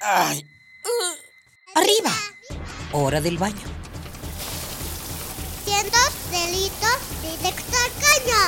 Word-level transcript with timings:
Ay. 0.00 0.46
Arriba. 1.74 2.10
Hora 2.92 3.20
del 3.20 3.36
baño. 3.36 3.66
Cientos 5.64 6.10
delitos 6.30 6.98
directo 7.22 7.76
al 7.76 7.92
caño. 8.00 8.42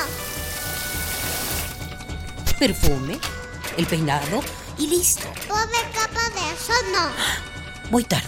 Perfume, 2.57 3.19
el 3.77 3.85
peinado 3.85 4.41
y 4.79 4.87
listo. 4.87 5.27
Pobre 5.47 5.77
capa 5.93 6.29
de 6.31 6.41
ozono. 6.53 7.11
Voy 7.91 8.03
tarde. 8.03 8.27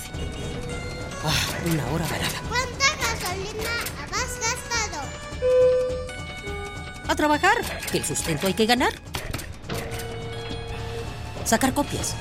Ah, 1.23 1.47
una 1.65 1.87
hora 1.87 2.05
varada. 2.05 2.41
¿Cuánta 2.47 2.85
gasolina 3.01 3.71
has 4.11 4.39
gastado? 4.39 5.01
A 7.07 7.15
trabajar, 7.15 7.57
que 7.91 7.97
el 7.97 8.05
sustento 8.05 8.45
hay 8.45 8.53
que 8.53 8.67
ganar. 8.67 8.93
Sacar 11.43 11.73
copias. 11.73 12.13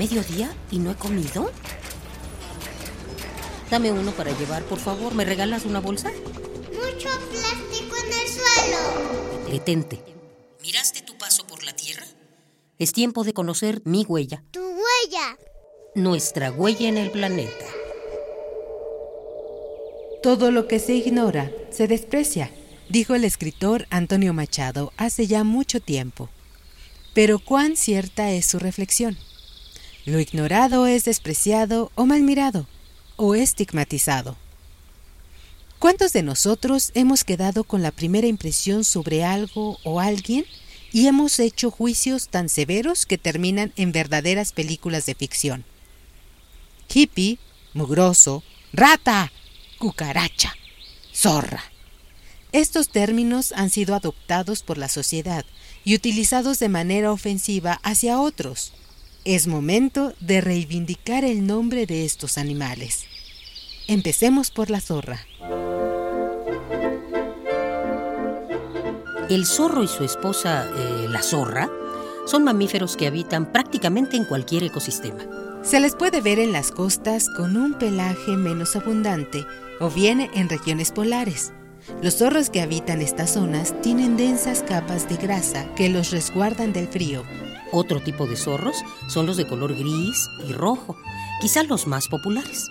¿Mediodía 0.00 0.50
y 0.70 0.78
no 0.78 0.92
he 0.92 0.94
comido? 0.94 1.52
Dame 3.70 3.92
uno 3.92 4.12
para 4.12 4.30
llevar, 4.38 4.62
por 4.62 4.78
favor. 4.78 5.14
¿Me 5.14 5.26
regalas 5.26 5.66
una 5.66 5.78
bolsa? 5.78 6.10
Mucho 6.72 7.10
plástico 7.30 7.96
en 8.06 8.10
el 8.10 8.26
suelo. 8.26 9.52
Detente. 9.52 10.02
¿Miraste 10.62 11.02
tu 11.02 11.18
paso 11.18 11.46
por 11.46 11.62
la 11.64 11.76
Tierra? 11.76 12.06
Es 12.78 12.94
tiempo 12.94 13.24
de 13.24 13.34
conocer 13.34 13.82
mi 13.84 14.06
huella, 14.08 14.42
Tu 14.52 14.60
huella. 14.62 15.36
nuestra 15.94 16.50
huella 16.50 16.88
en 16.88 16.96
el 16.96 17.10
planeta. 17.10 17.66
Todo 20.22 20.50
lo 20.50 20.66
que 20.66 20.78
se 20.78 20.94
ignora 20.94 21.50
se 21.70 21.88
desprecia, 21.88 22.50
dijo 22.88 23.14
el 23.14 23.26
escritor 23.26 23.86
Antonio 23.90 24.32
Machado 24.32 24.94
hace 24.96 25.26
ya 25.26 25.44
mucho 25.44 25.78
tiempo. 25.78 26.30
Pero 27.12 27.38
cuán 27.38 27.76
cierta 27.76 28.30
es 28.30 28.46
su 28.46 28.58
reflexión. 28.58 29.18
Lo 30.10 30.18
ignorado 30.18 30.88
es 30.88 31.04
despreciado 31.04 31.92
o 31.94 32.04
mal 32.04 32.22
mirado, 32.22 32.66
o 33.14 33.36
estigmatizado. 33.36 34.36
¿Cuántos 35.78 36.12
de 36.12 36.24
nosotros 36.24 36.90
hemos 36.94 37.22
quedado 37.22 37.62
con 37.62 37.80
la 37.80 37.92
primera 37.92 38.26
impresión 38.26 38.82
sobre 38.82 39.22
algo 39.22 39.78
o 39.84 40.00
alguien 40.00 40.46
y 40.92 41.06
hemos 41.06 41.38
hecho 41.38 41.70
juicios 41.70 42.26
tan 42.26 42.48
severos 42.48 43.06
que 43.06 43.18
terminan 43.18 43.72
en 43.76 43.92
verdaderas 43.92 44.50
películas 44.50 45.06
de 45.06 45.14
ficción? 45.14 45.64
Hippie, 46.92 47.38
mugroso, 47.72 48.42
rata, 48.72 49.30
cucaracha, 49.78 50.56
zorra. 51.14 51.62
Estos 52.50 52.88
términos 52.88 53.52
han 53.54 53.70
sido 53.70 53.94
adoptados 53.94 54.64
por 54.64 54.76
la 54.76 54.88
sociedad 54.88 55.44
y 55.84 55.94
utilizados 55.94 56.58
de 56.58 56.68
manera 56.68 57.12
ofensiva 57.12 57.78
hacia 57.84 58.20
otros. 58.20 58.72
Es 59.26 59.46
momento 59.46 60.14
de 60.20 60.40
reivindicar 60.40 61.26
el 61.26 61.46
nombre 61.46 61.84
de 61.84 62.06
estos 62.06 62.38
animales. 62.38 63.04
Empecemos 63.86 64.50
por 64.50 64.70
la 64.70 64.80
zorra. 64.80 65.20
El 69.28 69.44
zorro 69.44 69.82
y 69.82 69.88
su 69.88 70.04
esposa, 70.04 70.66
eh, 70.74 71.06
la 71.10 71.22
zorra, 71.22 71.70
son 72.24 72.44
mamíferos 72.44 72.96
que 72.96 73.06
habitan 73.06 73.52
prácticamente 73.52 74.16
en 74.16 74.24
cualquier 74.24 74.64
ecosistema. 74.64 75.20
Se 75.62 75.80
les 75.80 75.94
puede 75.94 76.22
ver 76.22 76.38
en 76.38 76.52
las 76.52 76.70
costas 76.70 77.28
con 77.36 77.58
un 77.58 77.74
pelaje 77.74 78.38
menos 78.38 78.74
abundante 78.74 79.44
o 79.80 79.90
bien 79.90 80.30
en 80.32 80.48
regiones 80.48 80.92
polares. 80.92 81.52
Los 82.02 82.16
zorros 82.16 82.48
que 82.48 82.62
habitan 82.62 83.02
estas 83.02 83.34
zonas 83.34 83.74
tienen 83.82 84.16
densas 84.16 84.62
capas 84.62 85.10
de 85.10 85.16
grasa 85.16 85.66
que 85.74 85.90
los 85.90 86.10
resguardan 86.10 86.72
del 86.72 86.88
frío. 86.88 87.22
Otro 87.72 88.00
tipo 88.00 88.26
de 88.26 88.36
zorros 88.36 88.76
son 89.08 89.26
los 89.26 89.36
de 89.36 89.46
color 89.46 89.74
gris 89.74 90.28
y 90.48 90.52
rojo, 90.52 90.96
quizás 91.40 91.68
los 91.68 91.86
más 91.86 92.08
populares. 92.08 92.70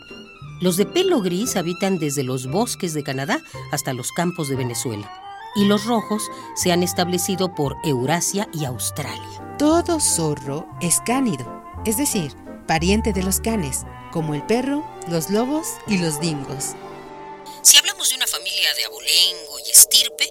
Los 0.61 0.75
de 0.75 0.85
pelo 0.85 1.21
gris 1.21 1.55
habitan 1.55 1.99
desde 1.99 2.23
los 2.23 2.47
bosques 2.47 2.93
de 2.93 3.03
Canadá 3.03 3.41
hasta 3.71 3.93
los 3.93 4.11
campos 4.11 4.49
de 4.49 4.57
Venezuela. 4.57 5.09
Y 5.55 5.65
los 5.65 5.85
rojos 5.85 6.21
se 6.55 6.71
han 6.71 6.83
establecido 6.83 7.55
por 7.55 7.77
Eurasia 7.83 8.49
y 8.53 8.65
Australia. 8.65 9.55
Todo 9.57 9.99
zorro 9.99 10.67
es 10.81 10.99
cánido, 11.05 11.63
es 11.85 11.97
decir, 11.97 12.35
pariente 12.67 13.13
de 13.13 13.23
los 13.23 13.39
canes, 13.39 13.83
como 14.11 14.35
el 14.35 14.45
perro, 14.45 14.83
los 15.07 15.29
lobos 15.29 15.67
y 15.87 15.97
los 15.97 16.19
dingos. 16.19 16.75
Si 17.61 17.77
hablamos 17.77 18.09
de 18.09 18.15
una 18.15 18.27
familia 18.27 18.73
de 18.75 18.85
abolengo 18.85 19.59
y 19.65 19.71
estirpe, 19.71 20.29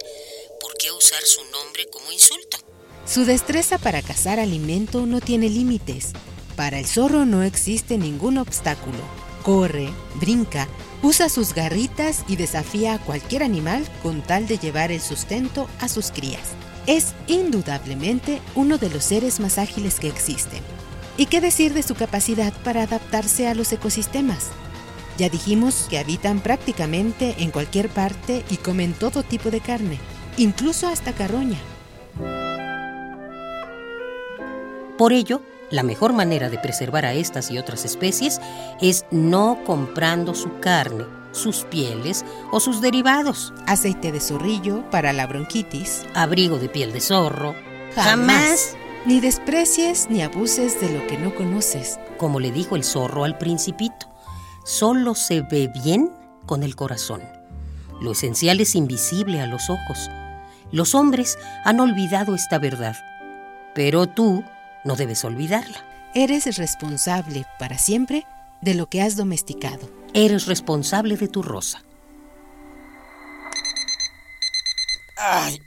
¿por 0.61 0.75
qué 0.77 0.91
usar 0.91 1.23
su 1.23 1.43
nombre 1.45 1.87
como 1.89 2.11
insulto? 2.11 2.68
Su 3.05 3.25
destreza 3.25 3.77
para 3.77 4.01
cazar 4.01 4.39
alimento 4.39 5.05
no 5.05 5.19
tiene 5.19 5.49
límites. 5.49 6.13
Para 6.55 6.79
el 6.79 6.85
zorro 6.85 7.25
no 7.25 7.43
existe 7.43 7.97
ningún 7.97 8.37
obstáculo. 8.37 8.99
Corre, 9.43 9.89
brinca, 10.15 10.67
usa 11.01 11.29
sus 11.29 11.53
garritas 11.53 12.23
y 12.27 12.35
desafía 12.35 12.95
a 12.95 12.99
cualquier 12.99 13.43
animal 13.43 13.87
con 14.03 14.21
tal 14.21 14.47
de 14.47 14.57
llevar 14.57 14.91
el 14.91 15.01
sustento 15.01 15.67
a 15.79 15.87
sus 15.87 16.11
crías. 16.11 16.53
Es 16.85 17.13
indudablemente 17.27 18.41
uno 18.55 18.77
de 18.77 18.89
los 18.89 19.03
seres 19.03 19.39
más 19.39 19.57
ágiles 19.57 19.99
que 19.99 20.07
existen. 20.07 20.61
¿Y 21.17 21.25
qué 21.25 21.41
decir 21.41 21.73
de 21.73 21.83
su 21.83 21.95
capacidad 21.95 22.53
para 22.63 22.83
adaptarse 22.83 23.47
a 23.47 23.53
los 23.53 23.71
ecosistemas? 23.73 24.47
Ya 25.17 25.29
dijimos 25.29 25.87
que 25.89 25.99
habitan 25.99 26.39
prácticamente 26.39 27.35
en 27.39 27.51
cualquier 27.51 27.89
parte 27.89 28.45
y 28.49 28.57
comen 28.57 28.93
todo 28.93 29.21
tipo 29.21 29.51
de 29.51 29.59
carne, 29.59 29.99
incluso 30.37 30.87
hasta 30.87 31.11
carroña. 31.11 31.59
Por 34.99 35.13
ello, 35.13 35.41
la 35.71 35.81
mejor 35.81 36.11
manera 36.11 36.49
de 36.49 36.57
preservar 36.57 37.05
a 37.05 37.13
estas 37.13 37.51
y 37.51 37.57
otras 37.57 37.85
especies 37.85 38.41
es 38.81 39.05
no 39.11 39.63
comprando 39.65 40.35
su 40.35 40.59
carne, 40.59 41.05
sus 41.31 41.63
pieles 41.63 42.25
o 42.51 42.59
sus 42.59 42.81
derivados. 42.81 43.53
Aceite 43.65 44.11
de 44.11 44.19
zorrillo 44.19 44.83
para 44.91 45.13
la 45.13 45.25
bronquitis. 45.25 46.05
Abrigo 46.15 46.57
de 46.57 46.67
piel 46.67 46.91
de 46.91 46.99
zorro. 46.99 47.55
Jamás. 47.95 48.75
Ni 49.05 49.21
desprecies 49.21 50.09
ni 50.09 50.21
abuses 50.21 50.81
de 50.81 50.89
lo 50.89 51.07
que 51.07 51.17
no 51.17 51.33
conoces. 51.33 51.97
Como 52.17 52.41
le 52.41 52.51
dijo 52.51 52.75
el 52.75 52.83
zorro 52.83 53.23
al 53.23 53.37
principito, 53.37 54.09
solo 54.65 55.15
se 55.15 55.43
ve 55.43 55.71
bien 55.81 56.11
con 56.45 56.61
el 56.61 56.75
corazón. 56.75 57.21
Lo 58.01 58.11
esencial 58.11 58.59
es 58.59 58.75
invisible 58.75 59.39
a 59.39 59.47
los 59.47 59.69
ojos. 59.69 60.11
Los 60.73 60.93
hombres 60.93 61.37
han 61.63 61.79
olvidado 61.79 62.35
esta 62.35 62.59
verdad, 62.59 62.97
pero 63.73 64.05
tú 64.05 64.43
no 64.83 64.95
debes 64.95 65.23
olvidarla. 65.25 65.85
Eres 66.13 66.57
responsable 66.57 67.45
para 67.59 67.77
siempre 67.77 68.25
de 68.61 68.73
lo 68.73 68.89
que 68.89 69.01
has 69.01 69.15
domesticado. 69.15 69.89
Eres 70.13 70.47
responsable 70.47 71.17
de 71.17 71.27
tu 71.27 71.43
rosa. 71.43 71.83
Ay. 75.17 75.61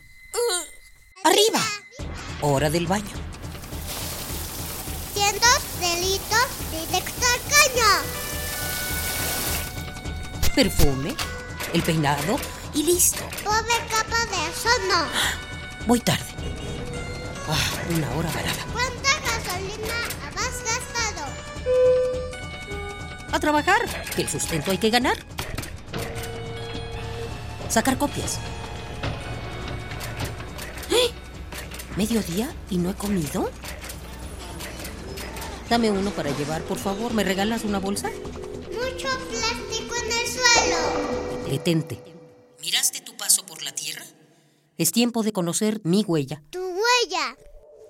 Arriba. 1.25 1.61
Hora 2.41 2.71
del 2.71 2.87
baño. 2.87 3.15
Cientos 5.15 5.63
delitos 5.79 6.47
directo 6.71 7.27
al 7.27 7.41
caño. 7.53 7.91
Perfume, 10.55 11.15
el 11.73 11.83
peinado 11.83 12.37
y 12.75 12.83
listo. 12.83 13.23
Pobre 13.45 13.75
capa 13.89 14.27
de 14.27 14.51
ozono. 14.51 15.07
Voy 15.87 16.01
tarde. 16.01 16.25
Ah, 17.49 17.71
una 17.95 18.11
hora 18.17 18.31
varada. 18.33 18.65
A 23.33 23.41
trabajar, 23.41 23.81
que 24.15 24.23
el 24.23 24.29
sustento 24.29 24.71
hay 24.71 24.79
que 24.79 24.91
ganar. 24.91 25.17
Sacar 27.69 27.97
copias. 27.99 28.39
¡Eh! 30.91 31.11
¿Mediodía 31.97 32.55
y 32.71 32.77
no 32.77 32.91
he 32.91 32.95
comido? 32.95 33.51
Dame 35.71 35.91
uno 35.91 36.11
para 36.11 36.31
llevar, 36.37 36.63
por 36.63 36.79
favor. 36.79 37.15
¿Me 37.15 37.25
regalas 37.25 37.65
una 37.65 37.79
bolsa? 37.79 38.11
Mucho 38.11 39.09
plástico 39.31 39.95
en 40.05 40.13
el 40.13 40.27
suelo. 40.29 41.49
Detente. 41.49 42.03
¿Miraste 42.61 43.01
tu 43.01 43.17
paso 43.17 43.47
por 43.47 43.63
la 43.63 43.73
Tierra? 43.75 44.05
Es 44.77 44.93
tiempo 44.93 45.23
de 45.23 45.33
conocer 45.33 45.81
mi 45.85 46.05
huella, 46.07 46.43
Tu 46.51 46.59
huella. 46.61 47.37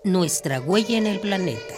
nuestra 0.05 0.61
huella 0.61 0.97
en 0.99 1.07
el 1.07 1.19
planeta. 1.21 1.75